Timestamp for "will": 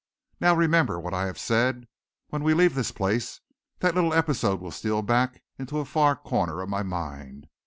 4.59-4.71